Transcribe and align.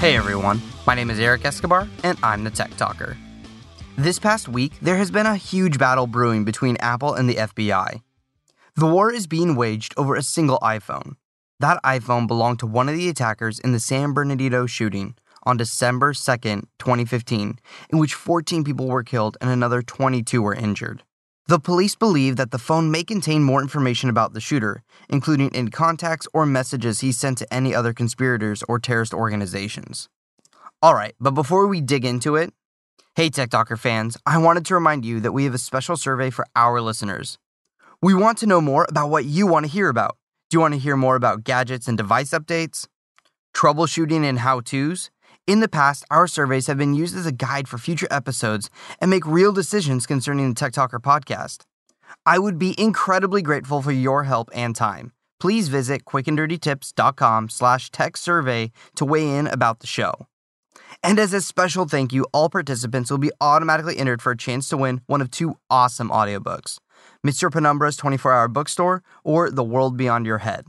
Hey 0.00 0.16
everyone, 0.16 0.62
my 0.86 0.94
name 0.94 1.10
is 1.10 1.20
Eric 1.20 1.44
Escobar, 1.44 1.86
and 2.04 2.16
I'm 2.22 2.42
the 2.42 2.50
Tech 2.50 2.74
Talker. 2.78 3.18
This 3.98 4.18
past 4.18 4.48
week, 4.48 4.72
there 4.80 4.96
has 4.96 5.10
been 5.10 5.26
a 5.26 5.36
huge 5.36 5.76
battle 5.76 6.06
brewing 6.06 6.42
between 6.42 6.78
Apple 6.78 7.12
and 7.12 7.28
the 7.28 7.34
FBI. 7.34 8.00
The 8.76 8.86
war 8.86 9.12
is 9.12 9.26
being 9.26 9.56
waged 9.56 9.92
over 9.98 10.14
a 10.14 10.22
single 10.22 10.58
iPhone. 10.60 11.16
That 11.58 11.82
iPhone 11.84 12.26
belonged 12.26 12.60
to 12.60 12.66
one 12.66 12.88
of 12.88 12.94
the 12.94 13.10
attackers 13.10 13.58
in 13.58 13.72
the 13.72 13.78
San 13.78 14.14
Bernardino 14.14 14.64
shooting 14.64 15.16
on 15.42 15.58
December 15.58 16.14
2nd, 16.14 16.64
2015, 16.78 17.58
in 17.90 17.98
which 17.98 18.14
14 18.14 18.64
people 18.64 18.88
were 18.88 19.02
killed 19.02 19.36
and 19.42 19.50
another 19.50 19.82
22 19.82 20.40
were 20.40 20.54
injured. 20.54 21.02
The 21.50 21.58
police 21.58 21.96
believe 21.96 22.36
that 22.36 22.52
the 22.52 22.60
phone 22.60 22.92
may 22.92 23.02
contain 23.02 23.42
more 23.42 23.60
information 23.60 24.08
about 24.08 24.34
the 24.34 24.40
shooter, 24.40 24.84
including 25.08 25.48
in 25.48 25.72
contacts 25.72 26.28
or 26.32 26.46
messages 26.46 27.00
he 27.00 27.10
sent 27.10 27.38
to 27.38 27.52
any 27.52 27.74
other 27.74 27.92
conspirators 27.92 28.62
or 28.68 28.78
terrorist 28.78 29.12
organizations. 29.12 30.08
Alright, 30.80 31.16
but 31.18 31.32
before 31.32 31.66
we 31.66 31.80
dig 31.80 32.04
into 32.04 32.36
it, 32.36 32.54
hey 33.16 33.30
Tech 33.30 33.50
Talker 33.50 33.76
fans, 33.76 34.16
I 34.24 34.38
wanted 34.38 34.64
to 34.66 34.74
remind 34.74 35.04
you 35.04 35.18
that 35.18 35.32
we 35.32 35.42
have 35.42 35.54
a 35.54 35.58
special 35.58 35.96
survey 35.96 36.30
for 36.30 36.46
our 36.54 36.80
listeners. 36.80 37.36
We 38.00 38.14
want 38.14 38.38
to 38.38 38.46
know 38.46 38.60
more 38.60 38.86
about 38.88 39.10
what 39.10 39.24
you 39.24 39.48
want 39.48 39.66
to 39.66 39.72
hear 39.72 39.88
about. 39.88 40.18
Do 40.50 40.56
you 40.56 40.60
want 40.60 40.74
to 40.74 40.78
hear 40.78 40.96
more 40.96 41.16
about 41.16 41.42
gadgets 41.42 41.88
and 41.88 41.98
device 41.98 42.30
updates? 42.30 42.86
Troubleshooting 43.56 44.22
and 44.22 44.38
how 44.38 44.60
to's? 44.60 45.10
In 45.50 45.58
the 45.58 45.68
past, 45.68 46.04
our 46.12 46.28
surveys 46.28 46.68
have 46.68 46.78
been 46.78 46.94
used 46.94 47.16
as 47.16 47.26
a 47.26 47.32
guide 47.32 47.66
for 47.66 47.76
future 47.76 48.06
episodes 48.08 48.70
and 49.00 49.10
make 49.10 49.26
real 49.26 49.52
decisions 49.52 50.06
concerning 50.06 50.48
the 50.48 50.54
Tech 50.54 50.72
Talker 50.72 51.00
podcast. 51.00 51.62
I 52.24 52.38
would 52.38 52.56
be 52.56 52.80
incredibly 52.80 53.42
grateful 53.42 53.82
for 53.82 53.90
your 53.90 54.22
help 54.22 54.48
and 54.54 54.76
time. 54.76 55.10
Please 55.40 55.66
visit 55.66 56.04
quickanddirtytips.com 56.04 57.48
slash 57.48 57.90
tech 57.90 58.16
survey 58.16 58.70
to 58.94 59.04
weigh 59.04 59.28
in 59.28 59.48
about 59.48 59.80
the 59.80 59.88
show. 59.88 60.28
And 61.02 61.18
as 61.18 61.32
a 61.32 61.40
special 61.40 61.84
thank 61.84 62.12
you, 62.12 62.28
all 62.32 62.48
participants 62.48 63.10
will 63.10 63.18
be 63.18 63.32
automatically 63.40 63.98
entered 63.98 64.22
for 64.22 64.30
a 64.30 64.36
chance 64.36 64.68
to 64.68 64.76
win 64.76 65.00
one 65.06 65.20
of 65.20 65.32
two 65.32 65.56
awesome 65.68 66.10
audiobooks 66.10 66.78
Mr. 67.26 67.50
Penumbra's 67.50 67.96
24 67.96 68.32
Hour 68.32 68.46
Bookstore 68.46 69.02
or 69.24 69.50
The 69.50 69.64
World 69.64 69.96
Beyond 69.96 70.26
Your 70.26 70.38
Head. 70.38 70.66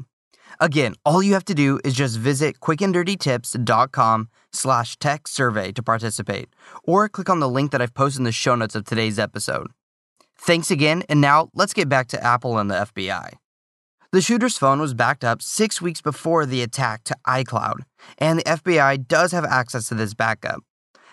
Again, 0.62 0.94
all 1.04 1.24
you 1.24 1.34
have 1.34 1.46
to 1.46 1.56
do 1.56 1.80
is 1.84 1.96
just 1.96 2.20
visit 2.20 2.60
quickanddirtytips.com 2.60 4.30
slash 4.54 4.96
tech 4.98 5.28
survey 5.28 5.72
to 5.72 5.82
participate, 5.82 6.50
or 6.84 7.10
click 7.10 7.32
on 7.32 7.40
the 7.40 7.50
link 7.50 7.72
that 7.72 7.82
I've 7.82 7.96
posted 7.96 8.20
in 8.20 8.26
the 8.26 8.32
show 8.32 8.54
notes 8.54 8.76
of 8.76 8.86
today's 8.86 9.18
episode. 9.18 9.72
Thanks 10.38 10.70
again, 10.70 11.02
and 11.10 11.20
now 11.20 11.50
let's 11.56 11.74
get 11.74 11.90
back 11.90 12.10
to 12.10 12.24
Apple 12.24 12.60
and 12.60 12.70
the 12.70 12.76
FBI. 12.76 13.34
The 14.12 14.22
shooter's 14.22 14.56
phone 14.56 14.80
was 14.80 14.94
backed 14.94 15.24
up 15.24 15.42
six 15.42 15.82
weeks 15.82 16.00
before 16.00 16.46
the 16.46 16.62
attack 16.62 17.06
to 17.06 17.18
iCloud, 17.28 17.80
and 18.20 18.38
the 18.38 18.44
FBI 18.44 19.08
does 19.08 19.32
have 19.32 19.46
access 19.46 19.88
to 19.88 19.96
this 19.96 20.14
backup. 20.14 20.62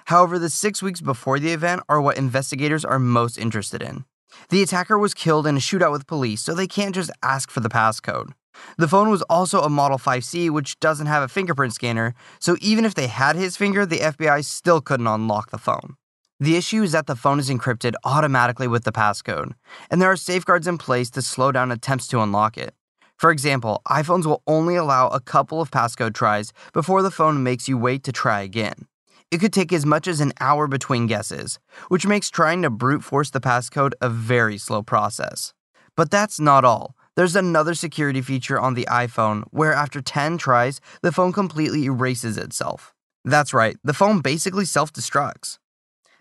However, 0.07 0.39
the 0.39 0.51
six 0.51 0.83
weeks 0.83 1.01
before 1.01 1.39
the 1.39 1.53
event 1.53 1.81
are 1.89 2.03
what 2.03 2.19
investigators 2.19 2.85
are 2.85 2.99
most 2.99 3.39
interested 3.39 3.81
in. 3.81 4.05
The 4.51 4.63
attacker 4.63 4.99
was 4.99 5.15
killed 5.15 5.47
in 5.47 5.57
a 5.57 5.61
shootout 5.61 5.93
with 5.93 6.07
police, 6.07 6.43
so 6.43 6.53
they 6.53 6.67
can't 6.67 6.95
just 6.95 7.11
ask 7.23 7.51
for 7.51 7.61
the 7.61 7.71
passcode. 7.71 8.33
The 8.77 8.89
phone 8.89 9.11
was 9.11 9.23
also 9.23 9.63
a 9.63 9.69
Model 9.69 9.99
5C, 9.99 10.51
which 10.51 10.79
doesn't 10.81 11.07
have 11.07 11.23
a 11.23 11.29
fingerprint 11.29 11.75
scanner, 11.75 12.15
so 12.39 12.57
even 12.61 12.85
if 12.85 12.95
they 12.95 13.07
had 13.07 13.37
his 13.37 13.57
finger, 13.57 13.85
the 13.85 13.99
FBI 13.99 14.45
still 14.45 14.81
couldn't 14.81 15.07
unlock 15.07 15.51
the 15.51 15.59
phone. 15.59 15.97
The 16.41 16.57
issue 16.57 16.83
is 16.83 16.93
that 16.93 17.07
the 17.07 17.17
phone 17.17 17.41
is 17.41 17.51
encrypted 17.51 17.95
automatically 18.05 18.69
with 18.69 18.85
the 18.85 18.93
passcode, 18.93 19.55
and 19.91 20.01
there 20.01 20.11
are 20.11 20.17
safeguards 20.17 20.69
in 20.69 20.79
place 20.79 21.11
to 21.11 21.23
slow 21.23 21.51
down 21.51 21.73
attempts 21.73 22.07
to 22.09 22.21
unlock 22.21 22.57
it. 22.57 22.75
For 23.17 23.33
example, 23.33 23.83
iPhones 23.89 24.27
will 24.27 24.45
only 24.47 24.77
allow 24.77 25.09
a 25.09 25.19
couple 25.19 25.61
of 25.61 25.73
passcode 25.73 26.15
tries 26.15 26.53
before 26.73 27.03
the 27.03 27.11
phone 27.11 27.43
makes 27.43 27.69
you 27.69 27.77
wait 27.77 28.05
to 28.05 28.13
try 28.13 28.43
again. 28.43 28.87
It 29.33 29.39
could 29.39 29.53
take 29.53 29.73
as 29.73 29.85
much 29.85 30.07
as 30.07 30.21
an 30.21 30.33
hour 30.41 30.69
between 30.69 31.09
guesses, 31.09 31.59
which 31.89 32.07
makes 32.07 32.31
trying 32.31 32.63
to 32.63 32.71
brute 32.71 33.03
force 33.03 33.31
the 33.31 33.41
passcode 33.41 33.93
a 34.01 34.09
very 34.09 34.57
slow 34.57 34.83
process. 34.83 35.53
But 35.97 36.11
that's 36.11 36.39
not 36.39 36.65
all. 36.65 36.95
There's 37.19 37.35
another 37.35 37.75
security 37.75 38.23
feature 38.23 38.61
on 38.61 38.75
the 38.75 38.87
iPhone 38.89 39.43
where 39.51 39.73
after 39.73 40.01
10 40.01 40.39
tries, 40.39 40.81
the 41.03 41.11
phone 41.11 41.33
completely 41.33 41.85
erases 41.87 42.39
itself. 42.39 42.95
That's 43.25 43.53
right, 43.53 43.77
the 43.83 43.93
phone 43.93 44.21
basically 44.21 44.65
self 44.65 44.93
destructs, 44.93 45.59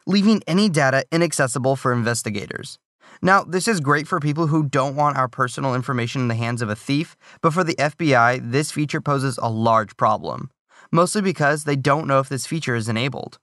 leaving 0.08 0.42
any 0.48 0.70
data 0.70 1.06
inaccessible 1.12 1.76
for 1.76 1.94
investigators. 1.94 2.80
Now, 3.22 3.44
this 3.44 3.68
is 3.68 3.80
great 3.80 4.08
for 4.08 4.20
people 4.20 4.48
who 4.48 4.68
don't 4.68 4.96
want 4.96 5.18
our 5.18 5.28
personal 5.28 5.76
information 5.76 6.22
in 6.22 6.30
the 6.30 6.34
hands 6.34 6.64
of 6.64 6.70
a 6.70 6.76
thief, 6.76 7.16
but 7.44 7.54
for 7.54 7.64
the 7.64 7.76
FBI, 7.76 8.52
this 8.52 8.72
feature 8.72 9.00
poses 9.00 9.38
a 9.38 9.52
large 9.52 9.98
problem, 9.98 10.50
mostly 10.92 11.22
because 11.22 11.66
they 11.66 11.76
don't 11.76 12.08
know 12.08 12.18
if 12.18 12.28
this 12.28 12.48
feature 12.48 12.74
is 12.74 12.90
enabled. 12.90 13.38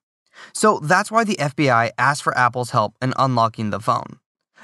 So 0.52 0.80
that's 0.82 1.12
why 1.12 1.22
the 1.22 1.36
FBI 1.36 1.92
asked 1.98 2.24
for 2.24 2.36
Apple's 2.36 2.70
help 2.70 2.96
in 3.00 3.14
unlocking 3.16 3.70
the 3.70 3.78
phone. 3.78 4.18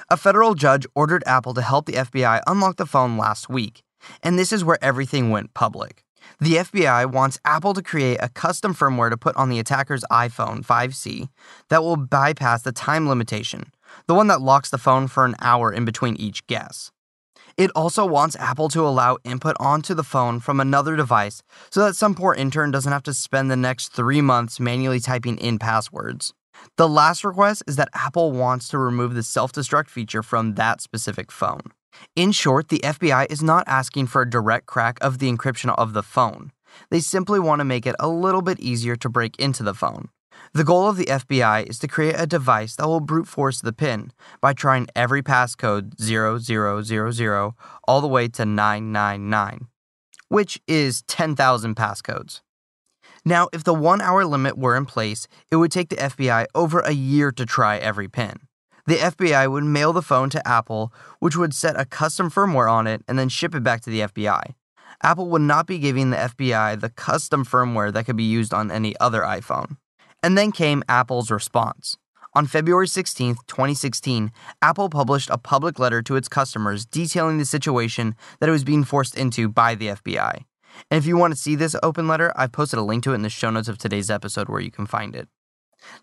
A 0.09 0.17
federal 0.17 0.55
judge 0.55 0.87
ordered 0.95 1.23
Apple 1.27 1.55
to 1.55 1.63
help 1.63 1.87
the 1.87 1.95
FBI 1.95 2.41
unlock 2.47 2.77
the 2.77 2.87
phone 2.87 3.17
last 3.17 3.49
week, 3.49 3.83
and 4.23 4.39
this 4.39 4.53
is 4.53 4.65
where 4.65 4.79
everything 4.83 5.31
went 5.31 5.55
public. 5.55 6.05
The 6.41 6.57
FBI 6.57 7.13
wants 7.13 7.39
Apple 7.45 7.75
to 7.75 7.83
create 7.83 8.19
a 8.21 8.29
custom 8.29 8.75
firmware 8.75 9.11
to 9.11 9.17
put 9.17 9.37
on 9.37 9.49
the 9.49 9.59
attacker's 9.59 10.05
iPhone 10.11 10.65
5C 10.65 11.29
that 11.69 11.83
will 11.83 11.97
bypass 11.97 12.63
the 12.63 12.73
time 12.73 13.09
limitation, 13.09 13.73
the 14.07 14.15
one 14.15 14.29
that 14.29 14.41
locks 14.41 14.71
the 14.71 14.79
phone 14.79 15.07
for 15.09 15.25
an 15.25 15.35
hour 15.41 15.73
in 15.73 15.85
between 15.85 16.17
each 16.17 16.47
guess. 16.47 16.93
It 17.57 17.71
also 17.75 18.07
wants 18.07 18.37
Apple 18.37 18.69
to 18.71 18.87
allow 18.87 19.19
input 19.25 19.57
onto 19.61 19.93
the 19.93 20.05
phone 20.05 20.41
from 20.41 20.61
another 20.61 20.97
device 20.97 21.43
so 21.71 21.85
that 21.85 21.97
some 21.97 22.15
poor 22.15 22.33
intern 22.33 22.71
doesn't 22.71 22.93
have 22.93 23.03
to 23.03 23.13
spend 23.13 23.51
the 23.51 23.57
next 23.57 23.89
three 23.89 24.23
months 24.23 24.61
manually 24.61 25.01
typing 25.01 25.37
in 25.37 25.59
passwords. 25.59 26.33
The 26.77 26.89
last 26.89 27.25
request 27.25 27.63
is 27.67 27.77
that 27.77 27.89
Apple 27.95 28.33
wants 28.33 28.69
to 28.69 28.79
remove 28.79 29.15
the 29.15 29.23
self 29.23 29.53
destruct 29.53 29.89
feature 29.89 30.23
from 30.23 30.55
that 30.55 30.81
specific 30.81 31.31
phone. 31.31 31.61
In 32.17 32.33
short, 32.33 32.69
the 32.69 32.81
FBI 32.81 33.31
is 33.31 33.43
not 33.43 33.65
asking 33.67 34.07
for 34.07 34.23
a 34.23 34.31
direct 34.31 34.67
crack 34.67 34.99
of 35.01 35.19
the 35.19 35.31
encryption 35.31 35.75
of 35.77 35.93
the 35.93 36.03
phone. 36.03 36.53
They 36.91 37.01
simply 37.01 37.41
want 37.41 37.61
to 37.61 37.65
make 37.65 37.87
it 37.87 37.97
a 37.99 38.09
little 38.09 38.43
bit 38.43 38.61
easier 38.61 38.97
to 38.97 39.09
break 39.09 39.39
into 39.39 39.63
the 39.63 39.75
phone. 39.75 40.09
The 40.53 40.65
goal 40.65 40.89
of 40.89 40.97
the 40.97 41.07
FBI 41.07 41.69
is 41.69 41.79
to 41.81 41.89
create 41.89 42.17
a 42.19 42.27
device 42.27 42.77
that 42.77 42.87
will 42.87 43.01
brute 43.01 43.29
force 43.29 43.61
the 43.61 43.73
PIN 43.73 44.13
by 44.41 44.53
trying 44.53 44.89
every 44.97 45.23
passcode 45.23 46.01
0000 46.01 47.53
all 47.87 48.01
the 48.01 48.09
way 48.09 48.29
to 48.29 48.45
999, 48.45 49.67
which 50.29 50.61
is 50.67 51.03
10,000 51.03 51.77
passcodes. 51.77 52.41
Now, 53.25 53.49
if 53.53 53.65
the 53.65 53.75
one 53.75 54.01
hour 54.01 54.25
limit 54.25 54.57
were 54.57 54.77
in 54.77 54.87
place, 54.87 55.29
it 55.51 55.57
would 55.57 55.71
take 55.71 55.91
the 55.91 55.97
FBI 55.97 56.47
over 56.55 56.81
a 56.81 56.93
year 56.93 57.33
to 57.33 57.45
try 57.45 57.77
every 57.77 58.09
pin. 58.09 58.41
The 58.87 58.97
FBI 58.97 59.51
would 59.51 59.65
mail 59.65 59.93
the 59.93 60.03
phone 60.03 60.31
to 60.31 60.49
Apple, 60.49 60.93
which 61.19 61.37
would 61.37 61.55
set 61.55 61.79
a 61.79 61.85
custom 61.85 62.31
firmware 62.31 62.71
on 62.71 62.87
it 62.87 63.03
and 63.07 63.19
then 63.19 63.29
ship 63.29 63.55
it 63.55 63.63
back 63.63 63.83
to 63.83 63.91
the 63.91 64.01
FBI. 64.01 64.55
Apple 65.03 65.29
would 65.29 65.43
not 65.43 65.67
be 65.67 65.79
giving 65.79 66.11
the 66.11 66.17
FBI 66.17 66.81
the 66.81 66.91
custom 66.91 67.45
firmware 67.45 67.93
that 67.93 68.05
could 68.05 68.17
be 68.17 68.25
used 68.25 68.53
on 68.53 68.71
any 68.71 68.99
other 68.99 69.21
iPhone. 69.23 69.77
And 70.23 70.37
then 70.37 70.53
came 70.53 70.83
Apple's 70.89 71.31
response. 71.31 71.97
On 72.35 72.47
February 72.47 72.87
16, 72.87 73.37
2016, 73.47 74.31
Apple 74.63 74.89
published 74.89 75.31
a 75.31 75.39
public 75.39 75.79
letter 75.79 76.01
to 76.03 76.17
its 76.17 76.29
customers 76.29 76.87
detailing 76.87 77.39
the 77.39 77.45
situation 77.45 78.15
that 78.39 78.49
it 78.49 78.53
was 78.53 78.65
being 78.65 78.85
forced 78.85 79.17
into 79.17 79.49
by 79.49 79.75
the 79.75 79.89
FBI. 79.89 80.45
And 80.91 80.99
if 80.99 81.07
you 81.07 81.17
want 81.17 81.33
to 81.33 81.41
see 81.41 81.55
this 81.55 81.77
open 81.83 82.09
letter, 82.09 82.33
I've 82.37 82.53
posted 82.53 82.79
a 82.79 82.83
link 82.83 83.05
to 83.05 83.13
it 83.13 83.17
in 83.17 83.23
the 83.23 83.31
show 83.31 83.51
notes 83.51 83.69
of 83.69 83.79
today's 83.79 84.11
episode 84.11 84.49
where 84.49 84.61
you 84.61 84.71
can 84.71 84.87
find 84.87 85.15
it. 85.15 85.29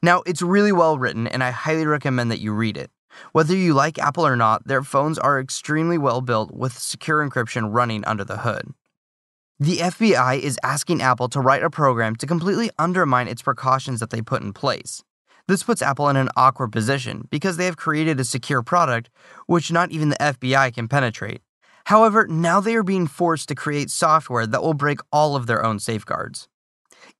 Now, 0.01 0.23
it's 0.25 0.41
really 0.41 0.71
well 0.71 0.97
written, 0.97 1.27
and 1.27 1.43
I 1.43 1.51
highly 1.51 1.85
recommend 1.85 2.31
that 2.31 2.39
you 2.39 2.53
read 2.53 2.77
it. 2.77 2.91
Whether 3.31 3.55
you 3.55 3.73
like 3.73 3.99
Apple 3.99 4.25
or 4.25 4.35
not, 4.35 4.67
their 4.67 4.83
phones 4.83 5.17
are 5.17 5.39
extremely 5.39 5.97
well 5.97 6.21
built 6.21 6.53
with 6.53 6.77
secure 6.77 7.27
encryption 7.27 7.73
running 7.73 8.03
under 8.05 8.23
the 8.23 8.37
hood. 8.37 8.73
The 9.59 9.77
FBI 9.77 10.39
is 10.39 10.59
asking 10.63 11.01
Apple 11.01 11.29
to 11.29 11.41
write 11.41 11.63
a 11.63 11.69
program 11.69 12.15
to 12.17 12.27
completely 12.27 12.69
undermine 12.77 13.27
its 13.27 13.41
precautions 13.41 13.99
that 13.99 14.11
they 14.11 14.21
put 14.21 14.43
in 14.43 14.53
place. 14.53 15.03
This 15.47 15.63
puts 15.63 15.81
Apple 15.81 16.09
in 16.09 16.15
an 16.15 16.29
awkward 16.35 16.71
position 16.71 17.27
because 17.31 17.57
they 17.57 17.65
have 17.65 17.77
created 17.77 18.19
a 18.19 18.25
secure 18.25 18.61
product 18.61 19.09
which 19.47 19.71
not 19.71 19.91
even 19.91 20.09
the 20.09 20.17
FBI 20.17 20.73
can 20.73 20.87
penetrate. 20.87 21.41
However, 21.87 22.27
now 22.27 22.59
they 22.59 22.75
are 22.75 22.83
being 22.83 23.07
forced 23.07 23.47
to 23.47 23.55
create 23.55 23.89
software 23.89 24.45
that 24.45 24.61
will 24.61 24.73
break 24.73 24.99
all 25.09 25.37
of 25.37 25.47
their 25.47 25.63
own 25.65 25.79
safeguards. 25.79 26.49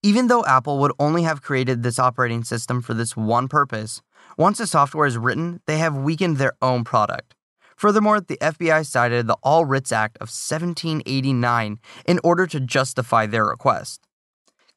Even 0.03 0.27
though 0.27 0.43
Apple 0.43 0.79
would 0.79 0.91
only 0.99 1.23
have 1.23 1.41
created 1.41 1.83
this 1.83 1.97
operating 1.97 2.43
system 2.43 2.81
for 2.81 2.93
this 2.93 3.15
one 3.15 3.47
purpose, 3.47 4.01
once 4.37 4.57
the 4.57 4.67
software 4.67 5.07
is 5.07 5.17
written, 5.17 5.61
they 5.67 5.77
have 5.77 5.95
weakened 5.95 6.35
their 6.35 6.51
own 6.61 6.83
product. 6.83 7.33
Furthermore, 7.77 8.19
the 8.19 8.37
FBI 8.41 8.85
cited 8.85 9.27
the 9.27 9.37
All 9.41 9.63
Writs 9.63 9.93
Act 9.93 10.17
of 10.17 10.27
1789 10.27 11.79
in 12.05 12.19
order 12.21 12.45
to 12.45 12.59
justify 12.59 13.25
their 13.25 13.45
request. 13.45 14.01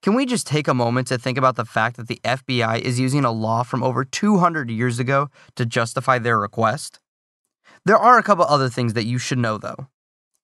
Can 0.02 0.14
we 0.14 0.25
just 0.25 0.46
take 0.46 0.69
a 0.69 0.72
moment 0.72 1.08
to 1.08 1.19
think 1.19 1.37
about 1.37 1.56
the 1.56 1.64
fact 1.64 1.96
that 1.96 2.06
the 2.06 2.20
FBI 2.22 2.78
is 2.78 3.00
using 3.00 3.25
a 3.25 3.32
law 3.32 3.64
from 3.64 3.82
over 3.82 4.04
200 4.04 4.70
years 4.70 5.00
ago 5.00 5.31
to 5.56 5.66
justify 5.66 6.20
their 6.20 6.38
request? 6.38 7.00
There 7.86 7.96
are 7.96 8.18
a 8.18 8.22
couple 8.22 8.44
other 8.44 8.68
things 8.68 8.92
that 8.94 9.06
you 9.06 9.18
should 9.18 9.38
know, 9.38 9.56
though. 9.56 9.88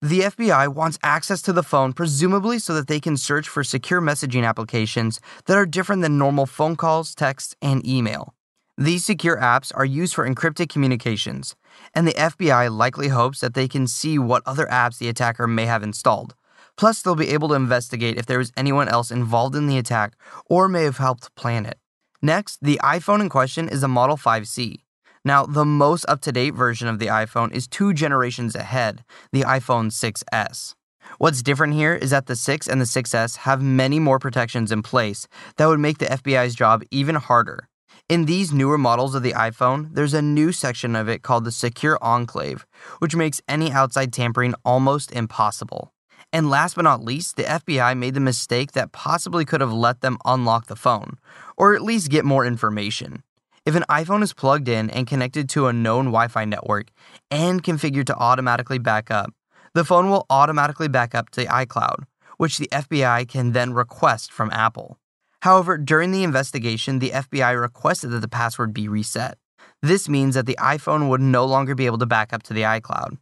The 0.02 0.20
FBI 0.20 0.68
wants 0.68 0.98
access 1.02 1.42
to 1.42 1.52
the 1.52 1.62
phone, 1.62 1.92
presumably 1.92 2.58
so 2.58 2.74
that 2.74 2.86
they 2.86 3.00
can 3.00 3.16
search 3.16 3.48
for 3.48 3.64
secure 3.64 4.00
messaging 4.00 4.46
applications 4.46 5.20
that 5.46 5.56
are 5.56 5.66
different 5.66 6.02
than 6.02 6.18
normal 6.18 6.46
phone 6.46 6.76
calls, 6.76 7.14
texts, 7.14 7.54
and 7.60 7.86
email. 7.86 8.34
These 8.78 9.06
secure 9.06 9.38
apps 9.38 9.72
are 9.74 9.86
used 9.86 10.14
for 10.14 10.28
encrypted 10.28 10.68
communications, 10.68 11.56
and 11.94 12.06
the 12.06 12.12
FBI 12.12 12.70
likely 12.70 13.08
hopes 13.08 13.40
that 13.40 13.54
they 13.54 13.68
can 13.68 13.86
see 13.86 14.18
what 14.18 14.42
other 14.44 14.66
apps 14.66 14.98
the 14.98 15.08
attacker 15.08 15.46
may 15.46 15.64
have 15.64 15.82
installed. 15.82 16.34
Plus, 16.76 17.00
they'll 17.00 17.14
be 17.14 17.30
able 17.30 17.48
to 17.48 17.54
investigate 17.54 18.18
if 18.18 18.26
there 18.26 18.38
was 18.38 18.52
anyone 18.54 18.88
else 18.88 19.10
involved 19.10 19.56
in 19.56 19.66
the 19.66 19.78
attack 19.78 20.14
or 20.44 20.68
may 20.68 20.84
have 20.84 20.98
helped 20.98 21.34
plan 21.36 21.64
it. 21.64 21.78
Next, 22.20 22.58
the 22.62 22.78
iPhone 22.82 23.20
in 23.20 23.28
question 23.30 23.68
is 23.68 23.82
a 23.82 23.88
Model 23.88 24.16
5C. 24.16 24.80
Now, 25.26 25.44
the 25.44 25.64
most 25.64 26.04
up 26.08 26.20
to 26.20 26.30
date 26.30 26.54
version 26.54 26.86
of 26.86 27.00
the 27.00 27.08
iPhone 27.08 27.52
is 27.52 27.66
two 27.66 27.92
generations 27.92 28.54
ahead, 28.54 29.02
the 29.32 29.42
iPhone 29.42 29.90
6S. 29.90 30.76
What's 31.18 31.42
different 31.42 31.74
here 31.74 31.96
is 31.96 32.10
that 32.10 32.26
the 32.26 32.36
6 32.36 32.68
and 32.68 32.80
the 32.80 32.84
6S 32.84 33.38
have 33.38 33.60
many 33.60 33.98
more 33.98 34.20
protections 34.20 34.70
in 34.70 34.84
place 34.84 35.26
that 35.56 35.66
would 35.66 35.80
make 35.80 35.98
the 35.98 36.06
FBI's 36.06 36.54
job 36.54 36.84
even 36.92 37.16
harder. 37.16 37.68
In 38.08 38.26
these 38.26 38.52
newer 38.52 38.78
models 38.78 39.16
of 39.16 39.24
the 39.24 39.32
iPhone, 39.32 39.92
there's 39.94 40.14
a 40.14 40.22
new 40.22 40.52
section 40.52 40.94
of 40.94 41.08
it 41.08 41.24
called 41.24 41.44
the 41.44 41.50
Secure 41.50 41.98
Enclave, 42.00 42.64
which 43.00 43.16
makes 43.16 43.42
any 43.48 43.72
outside 43.72 44.12
tampering 44.12 44.54
almost 44.64 45.10
impossible. 45.10 45.92
And 46.32 46.50
last 46.50 46.76
but 46.76 46.82
not 46.82 47.02
least, 47.02 47.34
the 47.34 47.42
FBI 47.42 47.98
made 47.98 48.14
the 48.14 48.20
mistake 48.20 48.72
that 48.72 48.92
possibly 48.92 49.44
could 49.44 49.60
have 49.60 49.72
let 49.72 50.02
them 50.02 50.18
unlock 50.24 50.66
the 50.66 50.76
phone, 50.76 51.18
or 51.56 51.74
at 51.74 51.82
least 51.82 52.10
get 52.10 52.24
more 52.24 52.46
information. 52.46 53.24
If 53.66 53.74
an 53.74 53.84
iPhone 53.90 54.22
is 54.22 54.32
plugged 54.32 54.68
in 54.68 54.88
and 54.90 55.08
connected 55.08 55.48
to 55.50 55.66
a 55.66 55.72
known 55.72 56.06
Wi 56.06 56.28
Fi 56.28 56.44
network 56.44 56.92
and 57.32 57.64
configured 57.64 58.06
to 58.06 58.14
automatically 58.14 58.78
back 58.78 59.10
up, 59.10 59.34
the 59.74 59.84
phone 59.84 60.08
will 60.08 60.24
automatically 60.30 60.86
back 60.86 61.16
up 61.16 61.30
to 61.30 61.44
iCloud, 61.44 62.04
which 62.36 62.58
the 62.58 62.68
FBI 62.70 63.28
can 63.28 63.50
then 63.52 63.72
request 63.72 64.32
from 64.32 64.52
Apple. 64.52 65.00
However, 65.42 65.78
during 65.78 66.12
the 66.12 66.22
investigation, 66.22 67.00
the 67.00 67.10
FBI 67.10 67.60
requested 67.60 68.10
that 68.10 68.20
the 68.20 68.28
password 68.28 68.72
be 68.72 68.86
reset. 68.86 69.36
This 69.82 70.08
means 70.08 70.36
that 70.36 70.46
the 70.46 70.58
iPhone 70.60 71.08
would 71.08 71.20
no 71.20 71.44
longer 71.44 71.74
be 71.74 71.86
able 71.86 71.98
to 71.98 72.06
back 72.06 72.32
up 72.32 72.44
to 72.44 72.54
the 72.54 72.62
iCloud. 72.62 73.18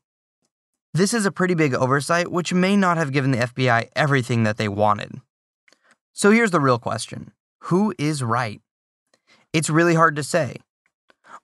This 0.93 1.15
is 1.15 1.25
a 1.25 1.33
pretty 1.33 1.55
big 1.55 1.75
oversight, 1.75 2.31
which 2.31 2.53
may 2.53 2.77
not 2.77 2.99
have 2.99 3.13
given 3.13 3.31
the 3.31 3.39
FBI 3.39 3.89
everything 3.97 4.45
that 4.45 4.59
they 4.59 4.69
wanted. 4.69 5.23
So 6.13 6.31
here's 6.31 6.51
the 6.51 6.61
real 6.61 6.79
question 6.79 7.33
Who 7.65 7.95
is 7.99 8.23
right? 8.23 8.61
It's 9.55 9.71
really 9.71 9.95
hard 9.95 10.17
to 10.17 10.25
say. 10.25 10.57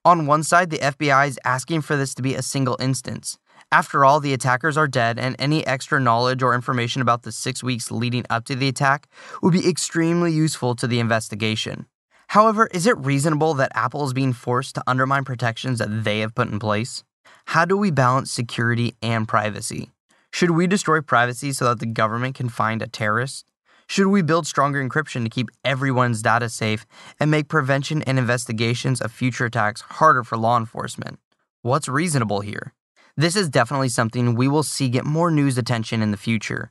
On 0.04 0.26
one 0.26 0.42
side, 0.42 0.70
the 0.70 0.78
FBI 0.78 1.28
is 1.28 1.38
asking 1.44 1.82
for 1.82 1.96
this 1.96 2.12
to 2.16 2.22
be 2.22 2.34
a 2.34 2.42
single 2.42 2.76
instance. 2.80 3.38
After 3.70 4.04
all, 4.04 4.18
the 4.18 4.32
attackers 4.32 4.76
are 4.76 4.88
dead, 4.88 5.16
and 5.16 5.36
any 5.38 5.64
extra 5.64 6.00
knowledge 6.00 6.42
or 6.42 6.52
information 6.52 7.02
about 7.02 7.22
the 7.22 7.30
six 7.30 7.62
weeks 7.62 7.92
leading 7.92 8.24
up 8.28 8.46
to 8.46 8.56
the 8.56 8.66
attack 8.66 9.06
would 9.42 9.52
be 9.52 9.68
extremely 9.68 10.32
useful 10.32 10.74
to 10.74 10.88
the 10.88 10.98
investigation. 10.98 11.86
However, 12.26 12.66
is 12.74 12.84
it 12.84 12.98
reasonable 12.98 13.54
that 13.54 13.70
Apple 13.76 14.04
is 14.04 14.12
being 14.12 14.32
forced 14.32 14.74
to 14.74 14.82
undermine 14.88 15.22
protections 15.22 15.78
that 15.78 16.02
they 16.02 16.18
have 16.18 16.34
put 16.34 16.48
in 16.48 16.58
place? 16.58 17.04
How 17.44 17.64
do 17.64 17.76
we 17.76 17.92
balance 17.92 18.32
security 18.32 18.96
and 19.00 19.28
privacy? 19.28 19.92
Should 20.32 20.50
we 20.50 20.66
destroy 20.66 21.00
privacy 21.00 21.52
so 21.52 21.66
that 21.66 21.78
the 21.78 21.86
government 21.86 22.34
can 22.34 22.48
find 22.48 22.82
a 22.82 22.88
terrorist? 22.88 23.49
Should 23.90 24.06
we 24.06 24.22
build 24.22 24.46
stronger 24.46 24.80
encryption 24.80 25.24
to 25.24 25.28
keep 25.28 25.48
everyone's 25.64 26.22
data 26.22 26.48
safe 26.48 26.86
and 27.18 27.28
make 27.28 27.48
prevention 27.48 28.02
and 28.02 28.20
investigations 28.20 29.00
of 29.00 29.10
future 29.10 29.46
attacks 29.46 29.80
harder 29.80 30.22
for 30.22 30.38
law 30.38 30.56
enforcement? 30.56 31.18
What's 31.62 31.88
reasonable 31.88 32.40
here? 32.40 32.72
This 33.16 33.34
is 33.34 33.48
definitely 33.48 33.88
something 33.88 34.36
we 34.36 34.46
will 34.46 34.62
see 34.62 34.88
get 34.88 35.04
more 35.04 35.28
news 35.28 35.58
attention 35.58 36.02
in 36.02 36.12
the 36.12 36.16
future. 36.16 36.70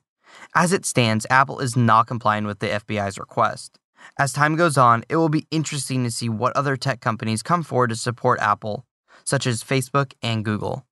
As 0.55 0.71
it 0.71 0.85
stands, 0.85 1.27
Apple 1.29 1.59
is 1.59 1.75
not 1.75 2.07
complying 2.07 2.45
with 2.45 2.59
the 2.59 2.67
FBI's 2.67 3.19
request. 3.19 3.79
As 4.17 4.31
time 4.31 4.55
goes 4.55 4.77
on, 4.77 5.03
it 5.09 5.17
will 5.17 5.27
be 5.27 5.45
interesting 5.51 6.05
to 6.05 6.11
see 6.11 6.29
what 6.29 6.55
other 6.55 6.77
tech 6.77 7.01
companies 7.01 7.43
come 7.43 7.63
forward 7.63 7.89
to 7.89 7.97
support 7.97 8.39
Apple, 8.39 8.85
such 9.25 9.45
as 9.45 9.61
Facebook 9.61 10.13
and 10.21 10.45
Google. 10.45 10.85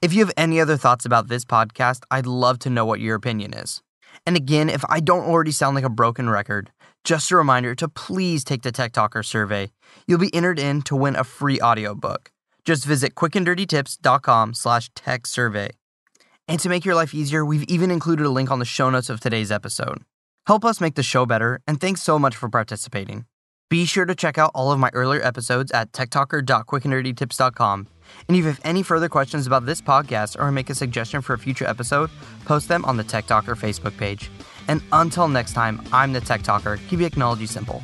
If 0.00 0.12
you 0.12 0.20
have 0.20 0.34
any 0.36 0.60
other 0.60 0.76
thoughts 0.76 1.04
about 1.04 1.26
this 1.26 1.44
podcast, 1.44 2.02
I'd 2.08 2.24
love 2.24 2.60
to 2.60 2.70
know 2.70 2.84
what 2.84 3.00
your 3.00 3.16
opinion 3.16 3.52
is. 3.52 3.82
And 4.26 4.36
again, 4.36 4.68
if 4.68 4.84
I 4.88 5.00
don't 5.00 5.24
already 5.24 5.50
sound 5.50 5.74
like 5.74 5.84
a 5.84 5.90
broken 5.90 6.30
record, 6.30 6.70
just 7.04 7.30
a 7.30 7.36
reminder 7.36 7.74
to 7.76 7.88
please 7.88 8.44
take 8.44 8.62
the 8.62 8.72
Tech 8.72 8.92
Talker 8.92 9.22
survey. 9.22 9.72
You'll 10.06 10.18
be 10.18 10.34
entered 10.34 10.58
in 10.58 10.82
to 10.82 10.96
win 10.96 11.16
a 11.16 11.24
free 11.24 11.60
audiobook. 11.60 12.30
Just 12.64 12.84
visit 12.84 13.14
quickanddirtytips.com 13.14 14.54
slash 14.54 14.90
tech 14.94 15.26
survey. 15.26 15.70
And 16.46 16.60
to 16.60 16.68
make 16.68 16.84
your 16.84 16.94
life 16.94 17.14
easier, 17.14 17.44
we've 17.44 17.64
even 17.64 17.90
included 17.90 18.26
a 18.26 18.30
link 18.30 18.50
on 18.50 18.58
the 18.58 18.64
show 18.64 18.90
notes 18.90 19.10
of 19.10 19.20
today's 19.20 19.50
episode. 19.50 20.02
Help 20.46 20.64
us 20.64 20.80
make 20.80 20.94
the 20.94 21.02
show 21.02 21.24
better, 21.26 21.60
and 21.66 21.80
thanks 21.80 22.02
so 22.02 22.18
much 22.18 22.36
for 22.36 22.48
participating. 22.48 23.26
Be 23.72 23.86
sure 23.86 24.04
to 24.04 24.14
check 24.14 24.36
out 24.36 24.50
all 24.54 24.70
of 24.70 24.78
my 24.78 24.90
earlier 24.92 25.22
episodes 25.22 25.72
at 25.72 25.92
techtalker.quickanddirtytips.com. 25.92 27.86
And 28.28 28.36
if 28.36 28.42
you 28.42 28.46
have 28.48 28.60
any 28.64 28.82
further 28.82 29.08
questions 29.08 29.46
about 29.46 29.64
this 29.64 29.80
podcast 29.80 30.38
or 30.38 30.52
make 30.52 30.68
a 30.68 30.74
suggestion 30.74 31.22
for 31.22 31.32
a 31.32 31.38
future 31.38 31.66
episode, 31.66 32.10
post 32.44 32.68
them 32.68 32.84
on 32.84 32.98
the 32.98 33.02
Tech 33.02 33.24
Talker 33.24 33.56
Facebook 33.56 33.96
page. 33.96 34.30
And 34.68 34.82
until 34.92 35.26
next 35.26 35.54
time, 35.54 35.80
I'm 35.90 36.12
the 36.12 36.20
Tech 36.20 36.42
Talker. 36.42 36.76
Keep 36.90 37.00
your 37.00 37.08
technology 37.08 37.46
simple. 37.46 37.82